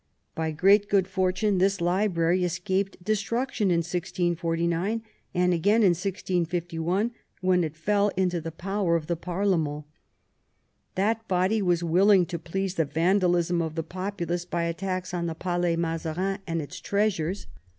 [0.33, 5.03] By great good fortune this library escaped destruction in 1649,
[5.35, 9.85] and again in 1651, when it fell into the power of the parlement.
[10.95, 15.35] That body was willing to please the vandalism of the populace by attacks on the
[15.35, 17.45] Palais Mazarin and its treasures.